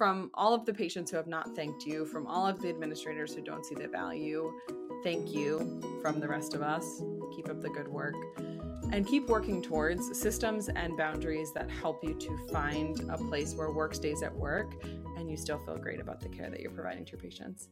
[0.00, 3.34] from all of the patients who have not thanked you, from all of the administrators
[3.34, 4.50] who don't see the value,
[5.04, 7.02] thank you from the rest of us.
[7.36, 8.14] Keep up the good work.
[8.92, 13.70] And keep working towards systems and boundaries that help you to find a place where
[13.72, 14.72] work stays at work
[15.18, 17.68] and you still feel great about the care that you're providing to your patients.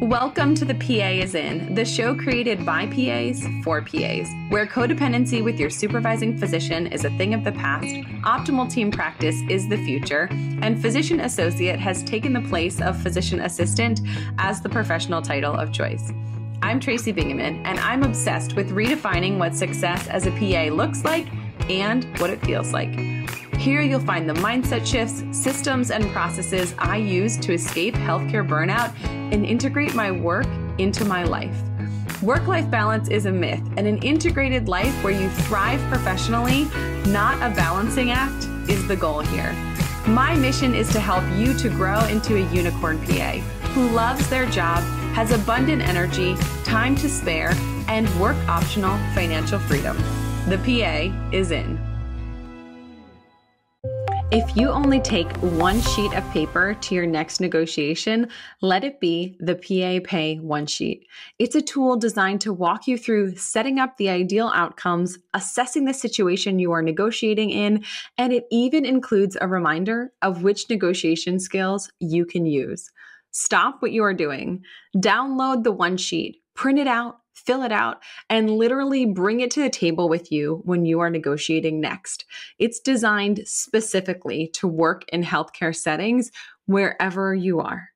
[0.00, 5.42] Welcome to The PA is In, the show created by PAs for PAs, where codependency
[5.42, 7.88] with your supervising physician is a thing of the past,
[8.22, 10.28] optimal team practice is the future,
[10.62, 14.00] and physician associate has taken the place of physician assistant
[14.38, 16.12] as the professional title of choice.
[16.62, 21.26] I'm Tracy Bingaman, and I'm obsessed with redefining what success as a PA looks like
[21.70, 22.94] and what it feels like.
[23.58, 28.94] Here you'll find the mindset shifts, systems, and processes I use to escape healthcare burnout
[29.32, 30.46] and integrate my work
[30.78, 31.56] into my life.
[32.22, 36.64] Work life balance is a myth, and an integrated life where you thrive professionally,
[37.06, 39.52] not a balancing act, is the goal here.
[40.06, 43.38] My mission is to help you to grow into a unicorn PA
[43.74, 44.82] who loves their job,
[45.14, 47.52] has abundant energy, time to spare,
[47.88, 49.96] and work optional financial freedom.
[50.48, 51.78] The PA is in.
[54.32, 58.30] If you only take one sheet of paper to your next negotiation,
[58.62, 61.06] let it be the PA Pay One Sheet.
[61.38, 65.92] It's a tool designed to walk you through setting up the ideal outcomes, assessing the
[65.92, 67.84] situation you are negotiating in,
[68.16, 72.90] and it even includes a reminder of which negotiation skills you can use.
[73.32, 74.62] Stop what you are doing.
[74.96, 79.62] Download the one sheet, print it out, fill it out, and literally bring it to
[79.62, 82.24] the table with you when you are negotiating next.
[82.58, 86.30] It's designed specifically to work in healthcare settings
[86.66, 87.88] wherever you are.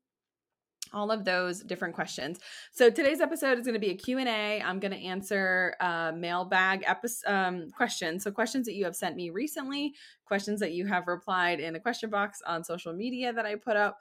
[0.92, 2.38] All of those different questions.
[2.72, 4.62] So today's episode is going to be a Q&A.
[4.62, 6.84] I'm going to answer uh, mailbag
[7.26, 8.25] um, questions.
[8.25, 9.94] So questions that you have sent me recently,
[10.25, 13.76] questions that you have replied in a question box on social media that I put
[13.76, 13.98] up.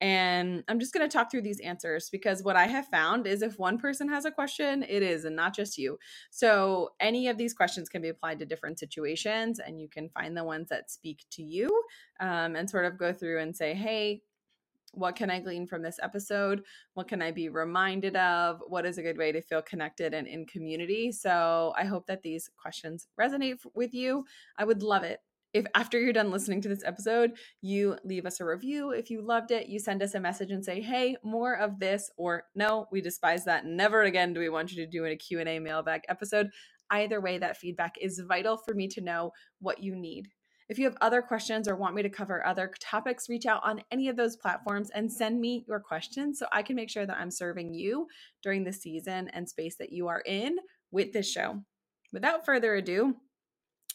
[0.00, 3.42] And I'm just going to talk through these answers because what I have found is
[3.42, 5.98] if one person has a question, it is, and not just you.
[6.30, 10.34] So, any of these questions can be applied to different situations, and you can find
[10.34, 11.68] the ones that speak to you
[12.18, 14.22] um, and sort of go through and say, hey,
[14.92, 16.62] what can I glean from this episode?
[16.94, 18.60] What can I be reminded of?
[18.66, 21.12] What is a good way to feel connected and in community?
[21.12, 24.24] So I hope that these questions resonate with you.
[24.58, 25.20] I would love it
[25.52, 28.90] if after you're done listening to this episode, you leave us a review.
[28.90, 32.10] If you loved it, you send us a message and say, "Hey, more of this,"
[32.16, 33.64] or "No, we despise that.
[33.66, 36.50] Never again do we want you to do a Q&A mailbag episode."
[36.90, 40.30] Either way, that feedback is vital for me to know what you need
[40.70, 43.82] if you have other questions or want me to cover other topics, reach out on
[43.90, 47.16] any of those platforms and send me your questions so I can make sure that
[47.16, 48.06] I'm serving you
[48.40, 50.58] during the season and space that you are in
[50.92, 51.60] with this show.
[52.12, 53.16] Without further ado,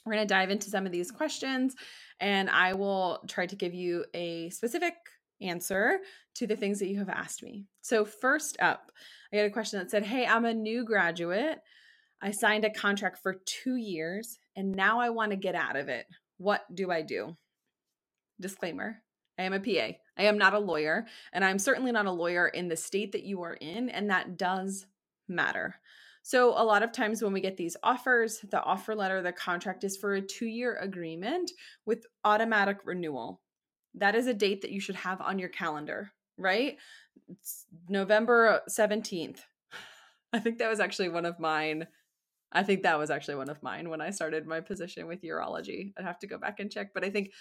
[0.05, 1.75] we're going to dive into some of these questions
[2.19, 4.95] and I will try to give you a specific
[5.41, 5.99] answer
[6.35, 7.63] to the things that you have asked me.
[7.81, 8.91] So, first up,
[9.31, 11.59] I got a question that said, Hey, I'm a new graduate.
[12.21, 15.87] I signed a contract for two years and now I want to get out of
[15.87, 16.05] it.
[16.37, 17.37] What do I do?
[18.39, 19.01] Disclaimer
[19.37, 19.97] I am a PA.
[20.17, 23.23] I am not a lawyer, and I'm certainly not a lawyer in the state that
[23.23, 24.85] you are in, and that does
[25.27, 25.75] matter.
[26.23, 29.83] So, a lot of times when we get these offers, the offer letter, the contract
[29.83, 31.51] is for a two year agreement
[31.85, 33.41] with automatic renewal.
[33.93, 36.11] That is a date that you should have on your calendar.
[36.37, 36.77] right?
[37.29, 39.39] It's November 17th.
[40.33, 41.87] I think that was actually one of mine.
[42.55, 45.91] I think that was actually one of mine when I started my position with urology.
[45.97, 47.31] I'd have to go back and check, but I think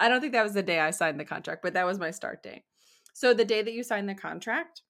[0.00, 2.10] I don't think that was the day I signed the contract, but that was my
[2.10, 2.64] start date.
[3.14, 4.82] So the day that you sign the contract,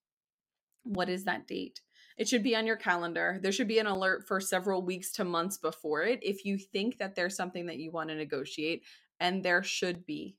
[0.83, 1.83] what is that date?
[2.17, 3.39] It should be on your calendar.
[3.43, 6.99] There should be an alert for several weeks to months before it if you think
[6.99, 8.83] that there's something that you want to negotiate,
[9.21, 10.37] and there should be.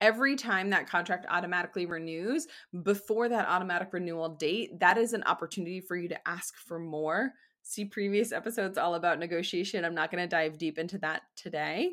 [0.00, 2.48] Every time that contract automatically renews,
[2.82, 7.34] before that automatic renewal date, that is an opportunity for you to ask for more.
[7.62, 9.84] See previous episodes all about negotiation.
[9.84, 11.92] I'm not going to dive deep into that today.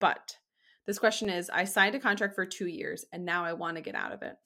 [0.00, 0.36] But
[0.86, 3.82] this question is I signed a contract for two years and now I want to
[3.82, 4.36] get out of it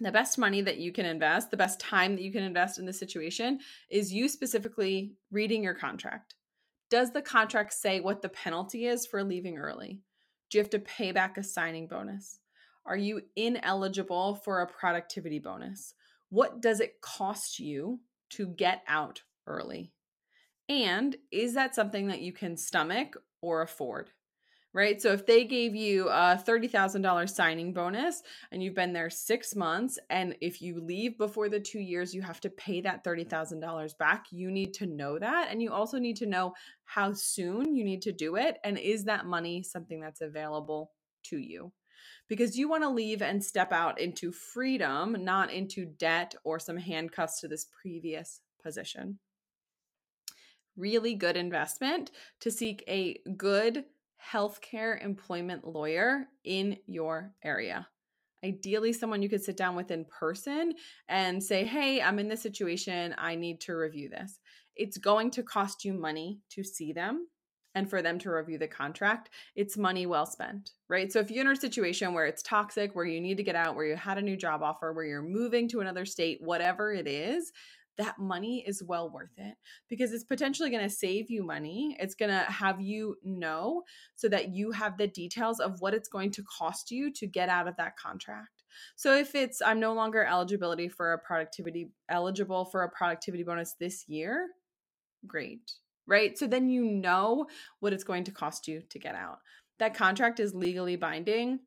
[0.00, 2.84] the best money that you can invest, the best time that you can invest in
[2.84, 3.60] this situation
[3.90, 6.34] is you specifically reading your contract.
[6.90, 10.00] Does the contract say what the penalty is for leaving early?
[10.50, 12.38] Do you have to pay back a signing bonus?
[12.84, 15.94] Are you ineligible for a productivity bonus?
[16.28, 18.00] What does it cost you
[18.30, 19.92] to get out early?
[20.68, 24.10] And is that something that you can stomach or afford?
[24.76, 25.00] right?
[25.00, 28.22] So if they gave you a $30,000 signing bonus
[28.52, 32.20] and you've been there six months, and if you leave before the two years, you
[32.20, 35.48] have to pay that $30,000 back, you need to know that.
[35.50, 36.52] And you also need to know
[36.84, 38.58] how soon you need to do it.
[38.64, 40.92] And is that money something that's available
[41.24, 41.72] to you?
[42.28, 46.76] Because you want to leave and step out into freedom, not into debt or some
[46.76, 49.18] handcuffs to this previous position.
[50.76, 53.84] Really good investment to seek a good
[54.32, 57.86] healthcare employment lawyer in your area.
[58.44, 60.74] Ideally, someone you could sit down with in person
[61.08, 63.14] and say, Hey, I'm in this situation.
[63.18, 64.38] I need to review this.
[64.74, 67.28] It's going to cost you money to see them
[67.74, 69.30] and for them to review the contract.
[69.54, 71.12] It's money well spent, right?
[71.12, 73.76] So if you're in a situation where it's toxic, where you need to get out,
[73.76, 77.06] where you had a new job offer, where you're moving to another state, whatever it
[77.06, 77.52] is,
[77.98, 79.54] that money is well worth it
[79.88, 81.96] because it's potentially going to save you money.
[81.98, 83.82] It's going to have you know
[84.14, 87.48] so that you have the details of what it's going to cost you to get
[87.48, 88.62] out of that contract.
[88.96, 93.74] So if it's I'm no longer eligibility for a productivity eligible for a productivity bonus
[93.78, 94.48] this year,
[95.26, 95.72] great.
[96.06, 96.38] Right?
[96.38, 97.46] So then you know
[97.80, 99.38] what it's going to cost you to get out.
[99.78, 101.60] That contract is legally binding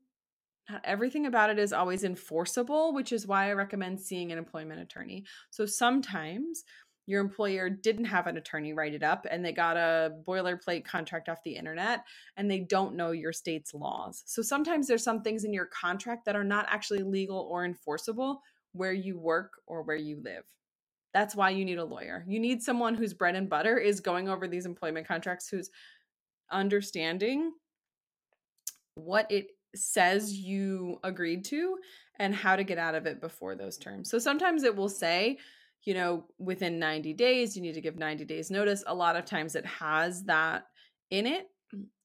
[0.71, 4.81] Uh, everything about it is always enforceable, which is why I recommend seeing an employment
[4.81, 5.25] attorney.
[5.49, 6.63] So sometimes
[7.07, 11.27] your employer didn't have an attorney write it up and they got a boilerplate contract
[11.27, 12.05] off the internet
[12.37, 14.21] and they don't know your state's laws.
[14.27, 18.43] So sometimes there's some things in your contract that are not actually legal or enforceable
[18.73, 20.43] where you work or where you live.
[21.11, 22.23] That's why you need a lawyer.
[22.27, 25.71] You need someone whose bread and butter is going over these employment contracts, who's
[26.51, 27.53] understanding
[28.93, 31.77] what it says you agreed to
[32.17, 34.09] and how to get out of it before those terms.
[34.09, 35.37] So sometimes it will say,
[35.83, 38.83] you know, within 90 days, you need to give 90 days notice.
[38.85, 40.65] A lot of times it has that
[41.09, 41.47] in it.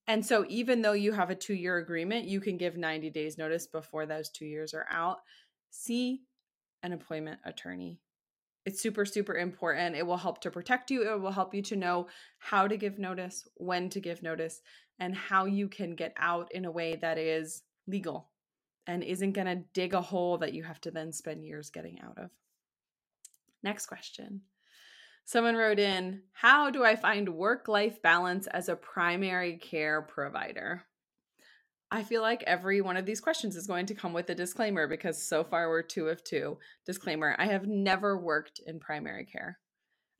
[0.07, 3.39] And so even though you have a two year agreement, you can give 90 days
[3.39, 5.19] notice before those two years are out.
[5.71, 6.23] See
[6.83, 8.01] an employment attorney.
[8.67, 9.97] It's super, super important.
[9.97, 11.11] It will help to protect you.
[11.11, 12.07] It will help you to know
[12.39, 14.63] how to give notice, when to give notice,
[14.99, 18.29] and how you can get out in a way that is legal
[18.87, 22.01] and isn't going to dig a hole that you have to then spend years getting
[22.01, 22.31] out of.
[23.63, 24.43] Next question.
[25.25, 30.83] Someone wrote in, How do I find work life balance as a primary care provider?
[31.91, 34.87] I feel like every one of these questions is going to come with a disclaimer
[34.87, 36.59] because so far we're two of two.
[36.85, 39.59] Disclaimer I have never worked in primary care.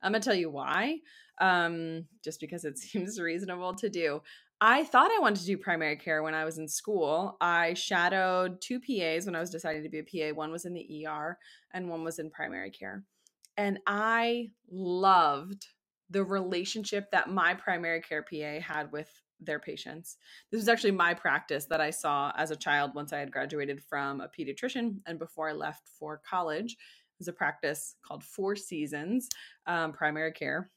[0.01, 0.99] I'm going to tell you why,
[1.41, 4.21] um, just because it seems reasonable to do.
[4.61, 7.35] I thought I wanted to do primary care when I was in school.
[7.41, 10.35] I shadowed two PAs when I was deciding to be a PA.
[10.35, 11.37] One was in the ER
[11.73, 13.03] and one was in primary care.
[13.57, 15.67] And I loved
[16.09, 19.09] the relationship that my primary care PA had with
[19.41, 20.17] their patients.
[20.51, 23.81] This was actually my practice that I saw as a child once I had graduated
[23.83, 26.73] from a pediatrician and before I left for college.
[26.73, 29.27] It was a practice called Four Seasons
[29.67, 30.69] um, Primary Care.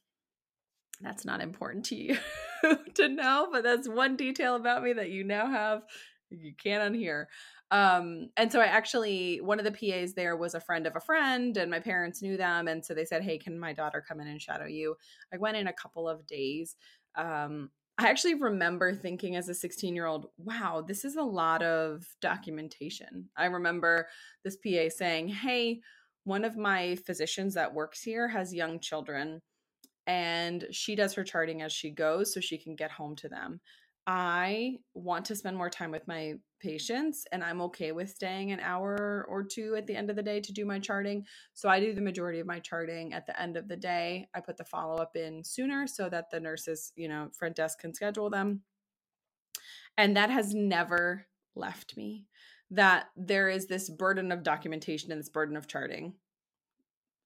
[1.01, 2.17] That's not important to you.
[2.95, 5.83] to know, but that's one detail about me that you now have
[6.29, 7.25] you can't unhear.
[7.71, 10.99] Um, and so I actually one of the PAs there was a friend of a
[10.99, 14.19] friend, and my parents knew them, and so they said, "Hey, can my daughter come
[14.19, 14.95] in and shadow you?"
[15.33, 16.75] I went in a couple of days.
[17.15, 21.61] Um, I actually remember thinking as a 16 year old, wow, this is a lot
[21.61, 23.29] of documentation.
[23.35, 24.07] I remember
[24.45, 25.81] this PA saying, hey,
[26.23, 29.41] one of my physicians that works here has young children
[30.07, 33.59] and she does her charting as she goes so she can get home to them.
[34.07, 38.59] I want to spend more time with my patients and I'm okay with staying an
[38.59, 41.25] hour or two at the end of the day to do my charting.
[41.53, 44.27] So I do the majority of my charting at the end of the day.
[44.33, 47.81] I put the follow up in sooner so that the nurses, you know, front desk
[47.81, 48.61] can schedule them.
[49.95, 52.25] And that has never left me.
[52.71, 56.13] That there is this burden of documentation and this burden of charting.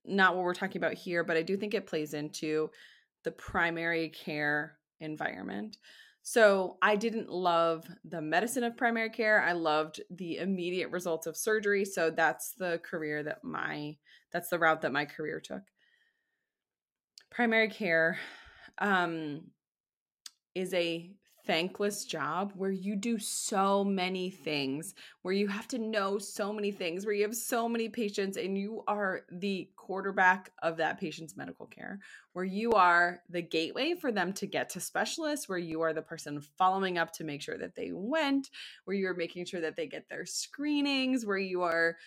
[0.05, 2.69] Not what we're talking about here, but I do think it plays into
[3.23, 5.77] the primary care environment.
[6.21, 9.41] So I didn't love the medicine of primary care.
[9.41, 11.83] I loved the immediate results of surgery.
[11.83, 13.97] So that's the career that my
[14.31, 15.61] that's the route that my career took.
[17.29, 18.17] Primary care
[18.79, 19.41] um,
[20.55, 21.11] is a
[21.45, 26.71] thankless job where you do so many things, where you have to know so many
[26.71, 31.35] things, where you have so many patients and you are the quarterback of that patient's
[31.35, 31.99] medical care,
[32.31, 36.01] where you are the gateway for them to get to specialists, where you are the
[36.01, 38.49] person following up to make sure that they went,
[38.85, 41.97] where you're making sure that they get their screenings, where you are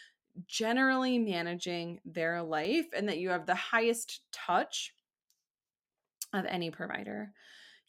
[0.47, 4.95] generally managing their life and that you have the highest touch
[6.33, 7.33] of any provider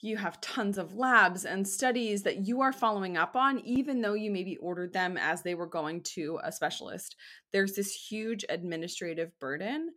[0.01, 4.13] you have tons of labs and studies that you are following up on, even though
[4.13, 7.15] you maybe ordered them as they were going to a specialist.
[7.51, 9.93] There's this huge administrative burden,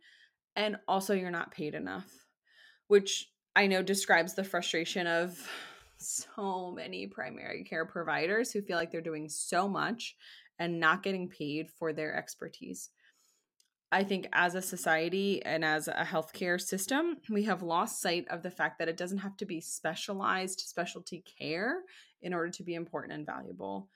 [0.55, 2.09] and also you're not paid enough,
[2.87, 5.37] which I know describes the frustration of
[5.97, 10.15] so many primary care providers who feel like they're doing so much
[10.57, 12.89] and not getting paid for their expertise.
[13.91, 18.41] I think as a society and as a healthcare system, we have lost sight of
[18.41, 21.81] the fact that it doesn't have to be specialized specialty care
[22.21, 23.89] in order to be important and valuable.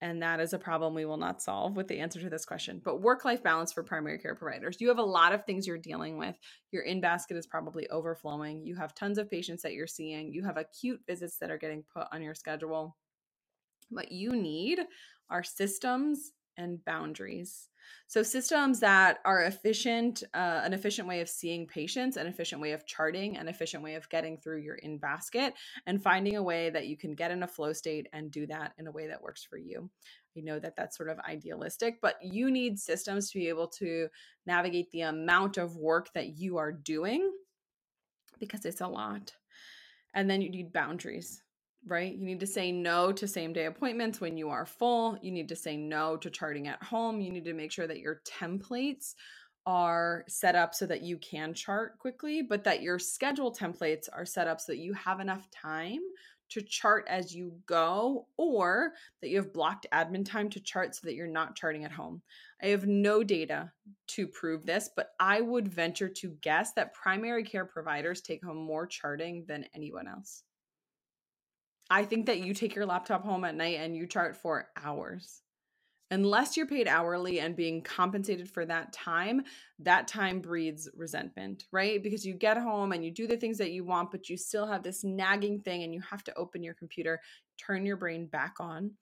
[0.00, 2.80] And that is a problem we will not solve with the answer to this question.
[2.84, 4.76] But work life balance for primary care providers.
[4.80, 6.36] You have a lot of things you're dealing with.
[6.70, 8.64] Your in basket is probably overflowing.
[8.64, 10.32] You have tons of patients that you're seeing.
[10.32, 12.96] You have acute visits that are getting put on your schedule.
[13.90, 14.80] What you need
[15.30, 17.68] are systems and boundaries.
[18.06, 22.72] So, systems that are efficient, uh, an efficient way of seeing patients, an efficient way
[22.72, 25.54] of charting, an efficient way of getting through your in basket,
[25.86, 28.72] and finding a way that you can get in a flow state and do that
[28.78, 29.90] in a way that works for you.
[30.36, 34.08] I know that that's sort of idealistic, but you need systems to be able to
[34.46, 37.30] navigate the amount of work that you are doing
[38.38, 39.32] because it's a lot.
[40.14, 41.42] And then you need boundaries
[41.86, 42.14] right?
[42.14, 45.18] You need to say no to same day appointments when you are full.
[45.22, 47.20] You need to say no to charting at home.
[47.20, 49.14] You need to make sure that your templates
[49.66, 54.26] are set up so that you can chart quickly, but that your schedule templates are
[54.26, 56.00] set up so that you have enough time
[56.50, 61.00] to chart as you go, or that you have blocked admin time to chart so
[61.04, 62.20] that you're not charting at home.
[62.62, 63.72] I have no data
[64.08, 68.58] to prove this, but I would venture to guess that primary care providers take home
[68.58, 70.42] more charting than anyone else.
[71.92, 75.42] I think that you take your laptop home at night and you chart for hours.
[76.10, 79.42] Unless you're paid hourly and being compensated for that time,
[79.78, 82.02] that time breeds resentment, right?
[82.02, 84.66] Because you get home and you do the things that you want, but you still
[84.66, 87.20] have this nagging thing and you have to open your computer,
[87.58, 88.92] turn your brain back on,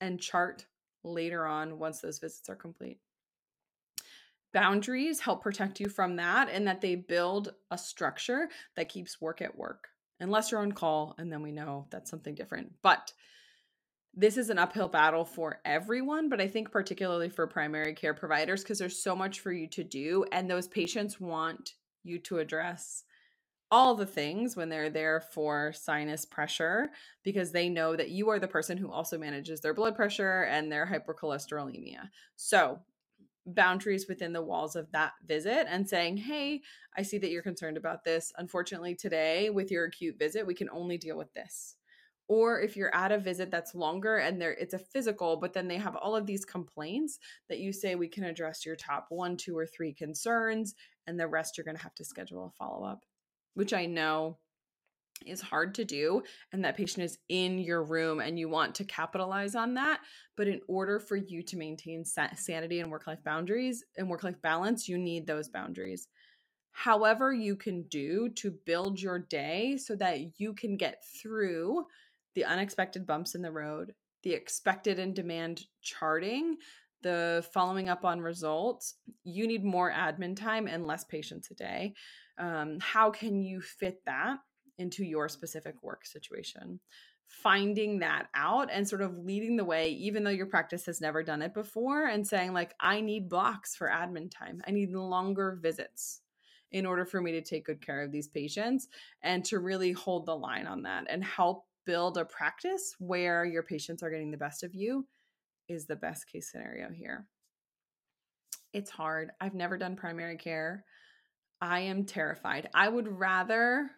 [0.00, 0.66] and chart
[1.02, 3.00] later on once those visits are complete.
[4.52, 9.42] Boundaries help protect you from that and that they build a structure that keeps work
[9.42, 9.88] at work
[10.20, 12.72] unless you're on call, and then we know that's something different.
[12.82, 13.12] But
[14.14, 18.62] this is an uphill battle for everyone, but I think particularly for primary care providers
[18.62, 23.04] because there's so much for you to do, and those patients want you to address
[23.70, 26.90] all the things when they're there for sinus pressure
[27.24, 30.70] because they know that you are the person who also manages their blood pressure and
[30.70, 32.08] their hypercholesterolemia.
[32.36, 32.78] So,
[33.46, 36.62] boundaries within the walls of that visit and saying, Hey,
[36.96, 38.32] I see that you're concerned about this.
[38.36, 41.76] Unfortunately, today with your acute visit, we can only deal with this.
[42.28, 45.68] Or if you're at a visit that's longer and there it's a physical, but then
[45.68, 49.36] they have all of these complaints that you say we can address your top one,
[49.36, 50.74] two, or three concerns,
[51.06, 53.04] and the rest you're going to have to schedule a follow up,
[53.54, 54.38] which I know
[55.24, 58.84] is hard to do and that patient is in your room and you want to
[58.84, 60.00] capitalize on that
[60.36, 64.40] but in order for you to maintain sanity and work life boundaries and work life
[64.42, 66.08] balance you need those boundaries.
[66.72, 71.86] However you can do to build your day so that you can get through
[72.34, 76.56] the unexpected bumps in the road the expected and demand charting
[77.02, 78.94] the following up on results
[79.24, 81.94] you need more admin time and less patients a day.
[82.38, 84.38] Um, how can you fit that
[84.78, 86.80] into your specific work situation
[87.26, 91.24] finding that out and sort of leading the way even though your practice has never
[91.24, 95.58] done it before and saying like i need blocks for admin time i need longer
[95.60, 96.20] visits
[96.72, 98.88] in order for me to take good care of these patients
[99.22, 103.62] and to really hold the line on that and help build a practice where your
[103.62, 105.06] patients are getting the best of you
[105.68, 107.26] is the best case scenario here.
[108.72, 109.30] It's hard.
[109.40, 110.84] I've never done primary care.
[111.60, 112.68] I am terrified.
[112.74, 113.90] I would rather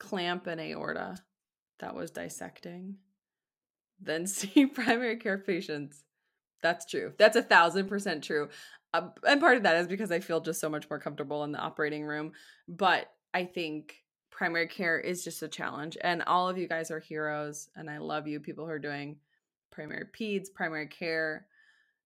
[0.00, 1.18] clamp an aorta
[1.78, 2.96] that was dissecting
[4.00, 6.02] than see primary care patients.
[6.62, 7.12] That's true.
[7.18, 8.48] That's a thousand percent true.
[8.92, 11.52] Uh, and part of that is because I feel just so much more comfortable in
[11.52, 12.32] the operating room.
[12.66, 13.94] But I think
[14.30, 15.96] primary care is just a challenge.
[16.00, 17.68] And all of you guys are heroes.
[17.76, 19.16] And I love you, people who are doing
[19.70, 21.46] primary peds, primary care,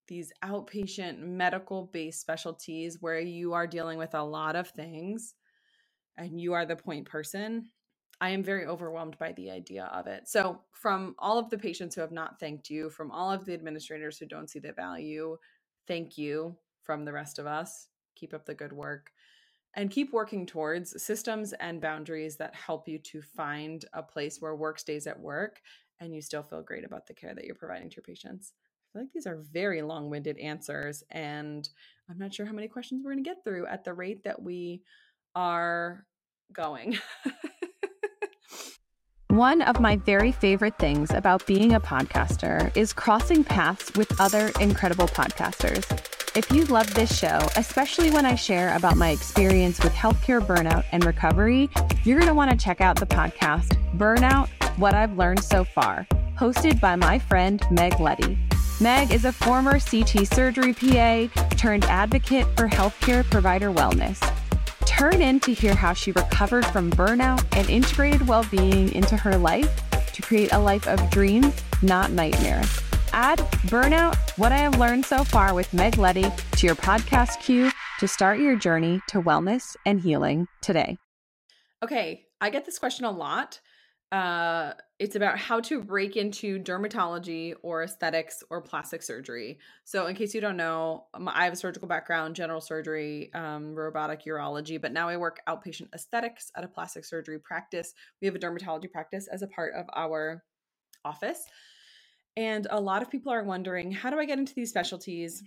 [0.09, 5.35] these outpatient medical based specialties where you are dealing with a lot of things
[6.19, 7.71] and you are the point person.
[8.25, 10.27] I am very overwhelmed by the idea of it.
[10.29, 13.53] So, from all of the patients who have not thanked you, from all of the
[13.53, 15.37] administrators who don't see the value,
[15.87, 17.89] thank you from the rest of us.
[18.17, 19.11] Keep up the good work
[19.75, 24.57] and keep working towards systems and boundaries that help you to find a place where
[24.57, 25.61] work stays at work
[26.01, 28.55] and you still feel great about the care that you're providing to your patients.
[28.57, 31.69] I feel like these are very long winded answers, and
[32.09, 34.41] I'm not sure how many questions we're going to get through at the rate that
[34.41, 34.81] we
[35.35, 36.07] are
[36.55, 36.99] going.
[39.35, 44.53] One of my very favorite things about being a podcaster is crossing paths with other
[44.61, 45.85] incredible podcasters.
[46.37, 50.85] If you love this show, especially when I share about my experience with healthcare burnout
[50.93, 51.69] and recovery,
[52.05, 56.07] you're going to want to check out the podcast Burnout What I've Learned So Far,
[56.39, 58.39] hosted by my friend Meg Leddy.
[58.81, 61.27] Meg is a former CT surgery PA
[61.57, 64.34] turned advocate for healthcare provider wellness.
[64.97, 69.37] Turn in to hear how she recovered from burnout and integrated well being into her
[69.37, 69.69] life
[70.13, 72.81] to create a life of dreams, not nightmares.
[73.13, 77.73] Add Burnout What I Have Learned So Far with Meg Leddy to your podcast queue
[77.99, 80.97] to start your journey to wellness and healing today.
[81.83, 83.61] Okay, I get this question a lot.
[84.13, 84.75] Uh,
[85.05, 89.59] it's about how to break into dermatology or aesthetics or plastic surgery.
[89.85, 94.25] So, in case you don't know, I have a surgical background, general surgery, um, robotic
[94.25, 97.93] urology, but now I work outpatient aesthetics at a plastic surgery practice.
[98.23, 100.43] We have a dermatology practice as a part of our
[101.05, 101.45] office.
[102.39, 105.43] And a lot of people are wondering how do I get into these specialties?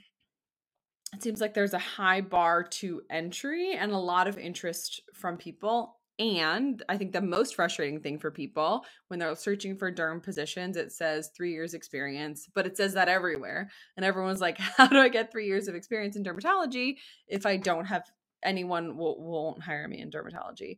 [1.16, 5.36] It seems like there's a high bar to entry and a lot of interest from
[5.36, 5.97] people.
[6.20, 10.76] And I think the most frustrating thing for people when they're searching for derm positions,
[10.76, 13.70] it says three years experience, but it says that everywhere.
[13.96, 16.96] And everyone's like, how do I get three years of experience in dermatology
[17.28, 18.04] if I don't have
[18.44, 20.78] anyone will, won't hire me in dermatology?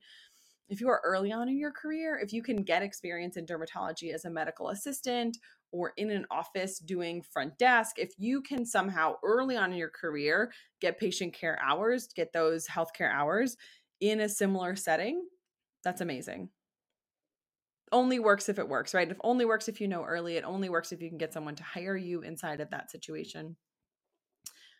[0.67, 4.13] If you are early on in your career, if you can get experience in dermatology
[4.13, 5.37] as a medical assistant
[5.71, 9.89] or in an office doing front desk, if you can somehow early on in your
[9.89, 13.57] career get patient care hours, get those healthcare hours
[13.99, 15.27] in a similar setting,
[15.83, 16.49] that's amazing.
[17.91, 19.09] Only works if it works, right?
[19.09, 21.55] If only works if you know early, it only works if you can get someone
[21.55, 23.55] to hire you inside of that situation.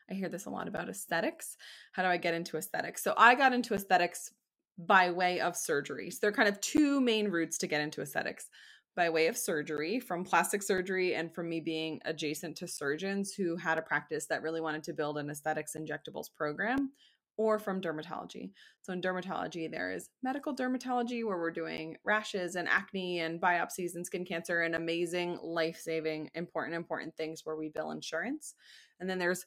[0.10, 1.56] I hear this a lot about aesthetics.
[1.94, 3.04] How do I get into aesthetics?
[3.04, 4.32] So I got into aesthetics
[4.78, 6.10] by way of surgery.
[6.10, 8.48] So there are kind of two main routes to get into aesthetics
[8.96, 13.56] by way of surgery, from plastic surgery, and from me being adjacent to surgeons who
[13.56, 16.92] had a practice that really wanted to build an aesthetics injectables program,
[17.39, 18.52] or from dermatology.
[18.82, 23.95] So, in dermatology, there is medical dermatology where we're doing rashes and acne and biopsies
[23.95, 28.56] and skin cancer and amazing, life saving, important, important things where we bill insurance.
[28.99, 29.45] And then there's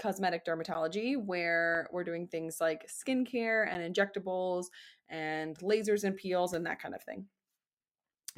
[0.00, 4.64] cosmetic dermatology where we're doing things like skincare and injectables
[5.10, 7.26] and lasers and peels and that kind of thing.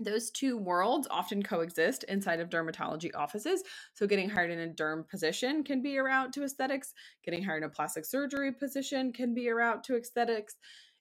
[0.00, 3.62] Those two worlds often coexist inside of dermatology offices.
[3.94, 6.94] So, getting hired in a derm position can be a route to aesthetics.
[7.24, 10.56] Getting hired in a plastic surgery position can be a route to aesthetics.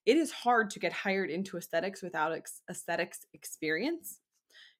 [0.07, 2.38] It is hard to get hired into aesthetics without
[2.69, 4.19] aesthetics experience.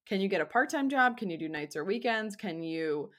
[0.06, 1.16] Can you get a part time job?
[1.16, 2.34] Can you do nights or weekends?
[2.34, 3.10] Can you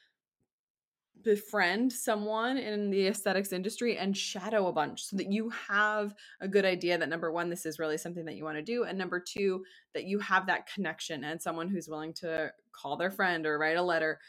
[1.23, 6.47] befriend someone in the aesthetics industry and shadow a bunch so that you have a
[6.47, 8.97] good idea that number one this is really something that you want to do and
[8.97, 13.45] number two that you have that connection and someone who's willing to call their friend
[13.45, 14.19] or write a letter.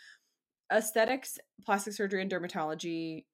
[0.73, 3.25] Aesthetics plastic surgery and dermatology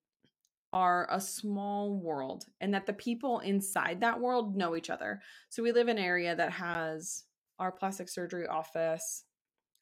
[0.73, 5.21] are a small world and that the people inside that world know each other.
[5.49, 7.25] So we live in an area that has
[7.59, 9.25] our plastic surgery office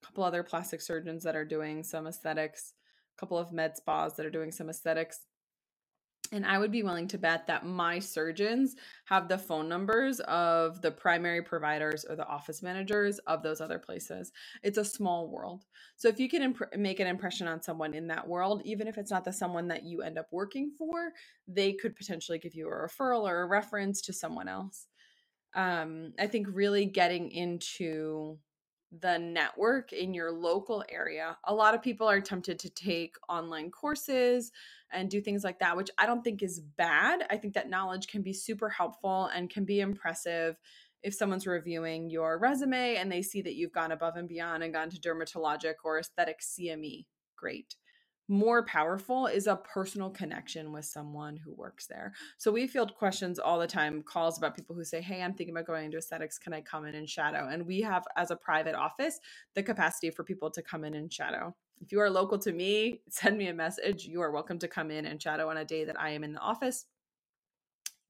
[0.03, 2.75] a couple other plastic surgeons that are doing some aesthetics
[3.17, 5.21] couple of med spas that are doing some aesthetics.
[6.33, 8.75] And I would be willing to bet that my surgeons
[9.05, 13.79] have the phone numbers of the primary providers or the office managers of those other
[13.79, 14.33] places.
[14.63, 15.65] It's a small world.
[15.97, 18.99] So if you can imp- make an impression on someone in that world, even if
[18.99, 21.13] it's not the someone that you end up working for,
[21.47, 24.87] they could potentially give you a referral or a reference to someone else.
[25.55, 28.39] Um, I think really getting into
[29.01, 31.37] the network in your local area.
[31.45, 34.53] A lot of people are tempted to take online courses
[34.93, 37.27] and do things like that, which I don't think is bad.
[37.31, 40.57] I think that knowledge can be super helpful and can be impressive
[41.03, 44.73] if someone's reviewing your resume and they see that you've gone above and beyond and
[44.73, 47.07] gone to dermatologic or aesthetic CME.
[47.37, 47.77] Great
[48.29, 52.15] more powerful is a personal connection with someone who works there.
[52.39, 55.55] So we field questions all the time, calls about people who say, Hey, I'm thinking
[55.55, 56.39] about going into aesthetics.
[56.39, 57.49] Can I come in and shadow?
[57.49, 59.21] And we have, as a private office,
[59.55, 61.55] the capacity for people to come in and shadow.
[61.81, 64.05] If you are local to me, send me a message.
[64.07, 66.33] You are welcome to come in and shadow on a day that I am in
[66.33, 66.87] the office.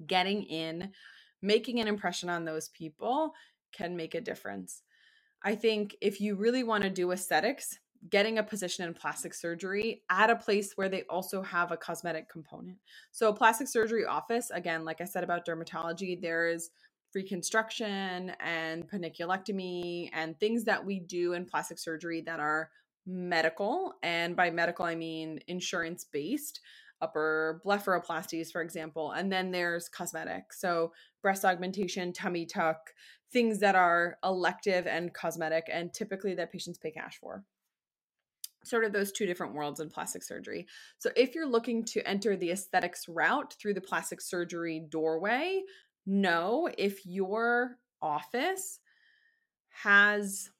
[0.06, 0.92] Getting in,
[1.42, 3.32] making an impression on those people
[3.72, 4.82] can make a difference.
[5.42, 7.78] I think if you really want to do aesthetics,
[8.10, 12.28] getting a position in plastic surgery at a place where they also have a cosmetic
[12.28, 12.78] component.
[13.12, 16.70] So, plastic surgery office, again, like I said about dermatology, there's
[17.14, 22.70] reconstruction and paniculectomy and things that we do in plastic surgery that are
[23.06, 23.94] medical.
[24.02, 26.60] And by medical, I mean insurance based
[27.00, 29.12] upper blepharoplasties, for example.
[29.12, 30.52] And then there's cosmetic.
[30.52, 32.78] So, breast augmentation, tummy tuck,
[33.32, 37.44] things that are elective and cosmetic, and typically that patients pay cash for
[38.64, 40.66] sort of those two different worlds in plastic surgery.
[40.98, 45.62] So if you're looking to enter the aesthetics route through the plastic surgery doorway,
[46.06, 48.80] know if your office
[49.70, 50.50] has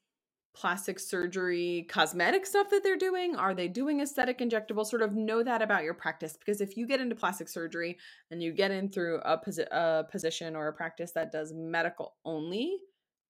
[0.55, 5.43] plastic surgery cosmetic stuff that they're doing are they doing aesthetic injectable sort of know
[5.43, 7.99] that about your practice because if you get into plastic surgery
[8.31, 12.15] and you get in through a, posi- a position or a practice that does medical
[12.25, 12.79] only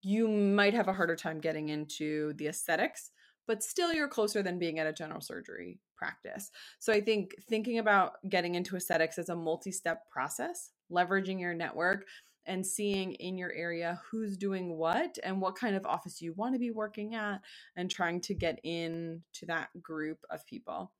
[0.03, 3.09] you might have a harder time getting into the aesthetics
[3.47, 6.51] but still you're closer than being at a general surgery practice.
[6.79, 11.53] So I think thinking about getting into aesthetics as a multi step process, leveraging your
[11.53, 12.05] network
[12.45, 16.53] and seeing in your area who's doing what and what kind of office you want
[16.53, 17.41] to be working at
[17.75, 20.91] and trying to get in to that group of people.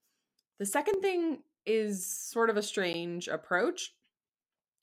[0.57, 3.93] The second thing is sort of a strange approach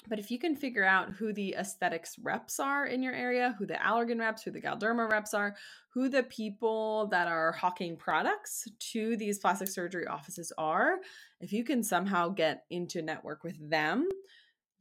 [0.09, 3.67] but if you can figure out who the aesthetics reps are in your area, who
[3.67, 5.55] the Allergan reps, who the Galderma reps are,
[5.91, 10.97] who the people that are hawking products to these plastic surgery offices are,
[11.41, 14.09] if you can somehow get into network with them,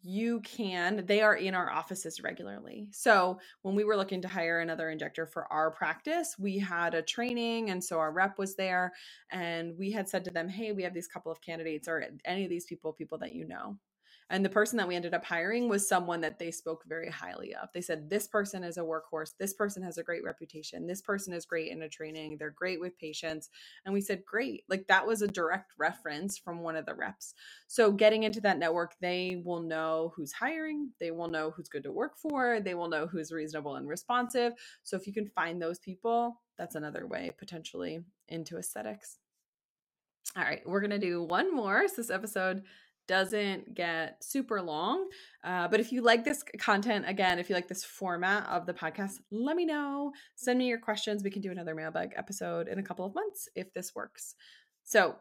[0.03, 2.87] you can they are in our offices regularly.
[2.91, 7.03] So when we were looking to hire another injector for our practice we had a
[7.03, 8.93] training and so our rep was there
[9.29, 12.43] and we had said to them hey we have these couple of candidates or any
[12.43, 13.77] of these people people that you know
[14.31, 17.53] and the person that we ended up hiring was someone that they spoke very highly
[17.53, 17.67] of.
[17.73, 19.33] They said, This person is a workhorse.
[19.37, 20.87] This person has a great reputation.
[20.87, 22.37] This person is great in a training.
[22.37, 23.49] They're great with patients.
[23.83, 24.63] And we said, Great.
[24.69, 27.33] Like that was a direct reference from one of the reps.
[27.67, 30.91] So getting into that network, they will know who's hiring.
[31.01, 32.61] They will know who's good to work for.
[32.61, 34.53] They will know who's reasonable and responsive.
[34.83, 39.17] So if you can find those people, that's another way potentially into aesthetics.
[40.37, 41.85] All right, we're going to do one more.
[41.89, 42.63] So this episode
[43.07, 45.07] doesn't get super long.
[45.43, 48.73] Uh, but if you like this content, again, if you like this format of the
[48.73, 50.11] podcast, let me know.
[50.35, 51.23] Send me your questions.
[51.23, 54.35] We can do another mailbag episode in a couple of months if this works.
[54.83, 55.15] So,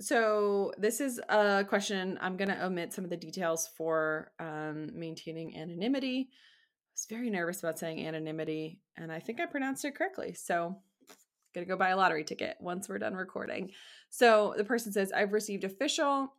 [0.00, 2.18] so this is a question.
[2.20, 6.28] I'm going to omit some of the details for um, maintaining anonymity.
[6.30, 10.34] I was very nervous about saying anonymity, and I think I pronounced it correctly.
[10.34, 10.78] So,
[11.58, 13.72] gonna go buy a lottery ticket once we're done recording.
[14.10, 16.32] So the person says, I've received official,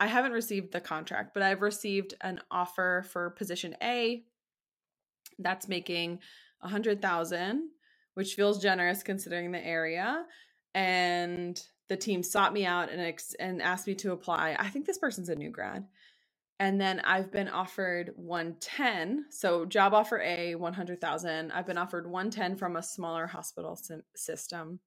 [0.00, 4.24] I haven't received the contract, but I've received an offer for position A
[5.38, 6.20] that's making
[6.62, 7.68] a hundred thousand,
[8.14, 10.24] which feels generous considering the area.
[10.74, 14.56] And the team sought me out and ex- and asked me to apply.
[14.58, 15.86] I think this person's a new grad.
[16.60, 19.26] And then I've been offered 110.
[19.30, 21.52] So job offer A, 100,000.
[21.52, 23.78] I've been offered 110 from a smaller hospital
[24.16, 24.80] system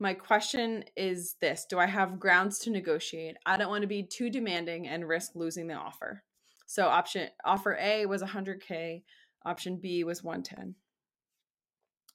[0.00, 3.36] my question is this Do I have grounds to negotiate?
[3.46, 6.22] I don't want to be too demanding and risk losing the offer.
[6.66, 9.02] So option offer A was 100k,
[9.44, 10.74] option B was 110.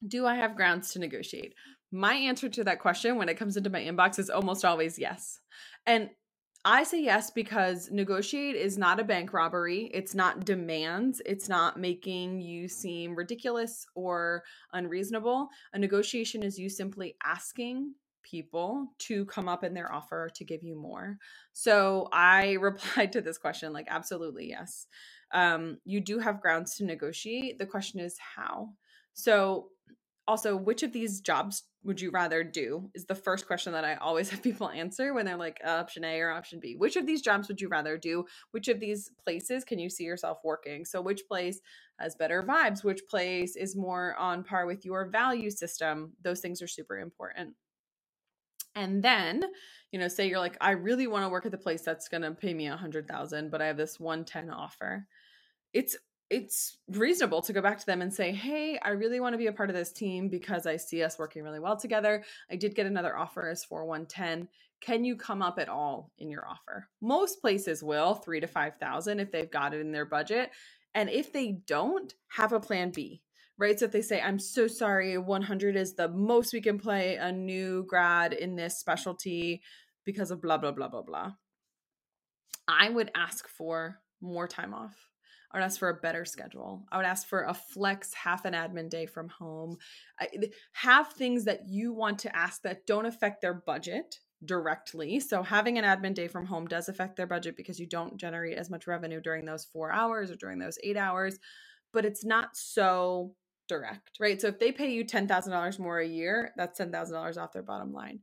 [0.06, 1.56] Do I have grounds to negotiate?
[1.91, 5.39] My answer to that question when it comes into my inbox is almost always yes.
[5.86, 6.10] And
[6.65, 9.91] I say yes because negotiate is not a bank robbery.
[9.93, 11.21] It's not demands.
[11.26, 15.49] It's not making you seem ridiculous or unreasonable.
[15.73, 20.63] A negotiation is you simply asking people to come up in their offer to give
[20.63, 21.17] you more.
[21.52, 24.88] So I replied to this question like, absolutely, yes.
[25.34, 27.60] Um, you do have grounds to negotiate.
[27.60, 28.69] The question is how.
[29.13, 29.67] So
[30.27, 32.89] also, which of these jobs would you rather do?
[32.93, 36.03] Is the first question that I always have people answer when they're like uh, option
[36.03, 36.75] A or option B.
[36.75, 38.25] Which of these jobs would you rather do?
[38.51, 40.86] Which of these places can you see yourself working?
[40.86, 41.59] So, which place
[41.99, 42.83] has better vibes?
[42.83, 46.13] Which place is more on par with your value system?
[46.23, 47.55] Those things are super important.
[48.75, 49.43] And then,
[49.91, 52.23] you know, say you're like, I really want to work at the place that's going
[52.23, 55.05] to pay me a hundred thousand, but I have this 110 offer.
[55.73, 55.95] It's
[56.34, 59.46] it's reasonable to go back to them and say, Hey, I really want to be
[59.46, 62.24] a part of this team because I see us working really well together.
[62.50, 64.48] I did get another offer as for 110.
[64.82, 66.89] Can you come up at all in your offer?
[67.02, 70.50] Most places will, three to 5,000 if they've got it in their budget.
[70.96, 73.22] And if they don't, have a plan B,
[73.60, 73.80] right?
[73.80, 77.32] So if they say, I'm so sorry, 100 is the most we can play a
[77.32, 79.62] new grad in this specialty
[80.04, 81.34] because of blah, blah, blah, blah, blah.
[82.67, 85.12] I would ask for more time off
[85.53, 86.83] I would ask for a better schedule.
[86.91, 89.77] I would ask for a flex half an admin day from home.
[90.19, 90.27] I,
[90.71, 95.19] have things that you want to ask that don't affect their budget directly.
[95.19, 98.57] So having an admin day from home does affect their budget because you don't generate
[98.57, 101.37] as much revenue during those 4 hours or during those 8 hours,
[101.93, 103.35] but it's not so
[103.69, 104.41] direct, right?
[104.41, 108.19] So if they pay you $10,000 more a year, that's $10,000 off their bottom line.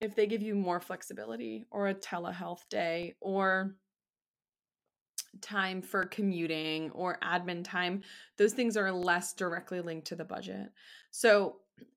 [0.00, 3.74] If they give you more flexibility or a telehealth day or
[5.40, 8.02] time for commuting or admin time,
[8.36, 10.70] those things are less directly linked to the budget.
[11.10, 11.56] So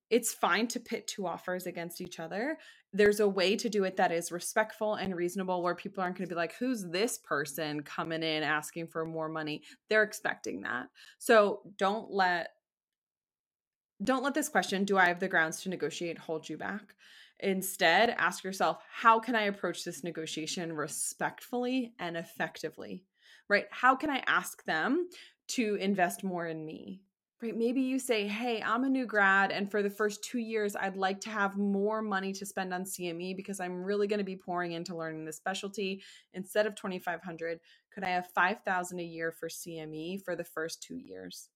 [0.09, 2.57] it's fine to pit two offers against each other.
[2.93, 6.27] There's a way to do it that is respectful and reasonable where people aren't going
[6.27, 9.63] to be like, who's this person coming in asking for more money?
[9.89, 10.87] They're expecting that.
[11.19, 12.49] So don't let
[14.03, 16.93] don't let this question, do I have the grounds to negotiate, hold you back.
[17.39, 23.05] Instead, ask yourself, how can I approach this negotiation respectfully and effectively?
[23.49, 23.67] Right?
[23.71, 25.09] How can I ask them
[25.49, 27.03] to invest more in me?
[27.41, 27.55] Right?
[27.55, 30.97] Maybe you say, "Hey, I'm a new grad and for the first 2 years I'd
[30.97, 34.35] like to have more money to spend on CME because I'm really going to be
[34.35, 37.59] pouring into learning this specialty instead of 2500,
[37.91, 41.49] could I have 5000 a year for CME for the first 2 years?"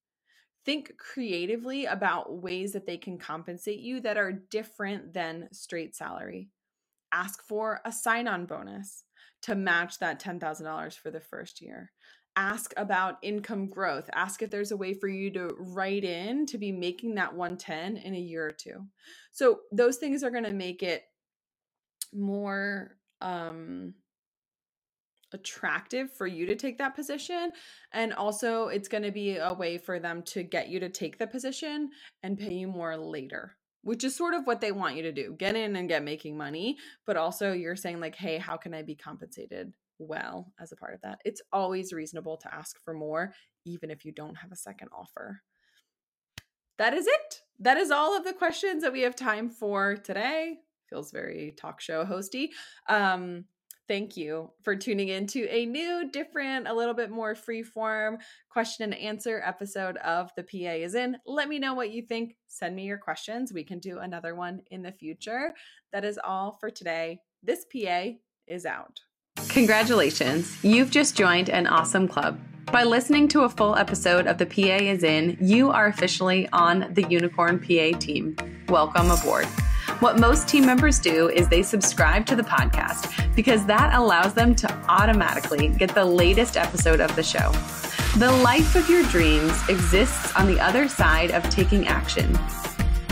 [0.66, 6.52] Think creatively about ways that they can compensate you that are different than straight salary.
[7.12, 9.04] Ask for a sign on bonus
[9.44, 11.92] to match that $10,000 for the first year.
[12.36, 14.10] Ask about income growth.
[14.14, 17.98] Ask if there's a way for you to write in to be making that 110
[17.98, 18.86] in a year or two.
[19.34, 21.04] So those things are going to make it
[22.14, 23.94] more um
[25.34, 27.52] attractive for you to take that position
[27.94, 31.18] and also it's going to be a way for them to get you to take
[31.18, 31.90] the position
[32.24, 35.36] and pay you more later which is sort of what they want you to do
[35.38, 38.82] get in and get making money but also you're saying like hey how can i
[38.82, 41.20] be compensated well as a part of that?
[41.24, 43.34] It's always reasonable to ask for more
[43.66, 45.42] even if you don't have a second offer.
[46.78, 47.42] That is it.
[47.60, 50.58] That is all of the questions that we have time for today.
[50.90, 52.50] Feels very talk show hosty.
[52.90, 53.46] Um
[53.88, 58.18] thank you for tuning in to a new, different, a little bit more free form
[58.50, 61.18] question and answer episode of The PA is in.
[61.26, 62.36] Let me know what you think.
[62.48, 63.54] Send me your questions.
[63.54, 65.54] We can do another one in the future.
[65.94, 67.20] That is all for today.
[67.44, 68.12] This PA
[68.48, 69.00] is out.
[69.50, 72.40] Congratulations, you've just joined an awesome club.
[72.72, 76.94] By listening to a full episode of The PA is in, you are officially on
[76.94, 78.36] the Unicorn PA team.
[78.70, 79.48] Welcome aboard.
[80.02, 84.56] What most team members do is they subscribe to the podcast because that allows them
[84.56, 87.52] to automatically get the latest episode of the show.
[88.18, 92.36] The life of your dreams exists on the other side of taking action.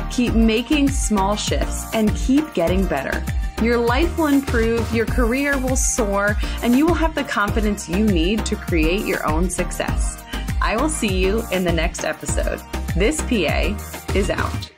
[0.09, 3.23] Keep making small shifts and keep getting better.
[3.61, 8.03] Your life will improve, your career will soar, and you will have the confidence you
[8.03, 10.23] need to create your own success.
[10.59, 12.59] I will see you in the next episode.
[12.95, 13.77] This PA
[14.15, 14.71] is out.